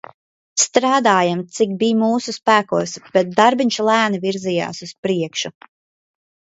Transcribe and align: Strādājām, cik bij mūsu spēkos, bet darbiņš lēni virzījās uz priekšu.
Strādājām, 0.61 1.43
cik 1.57 1.75
bij 1.83 1.93
mūsu 1.99 2.35
spēkos, 2.39 2.95
bet 3.19 3.31
darbiņš 3.43 3.79
lēni 3.93 4.25
virzījās 4.27 4.85
uz 4.89 4.99
priekšu. 5.07 5.57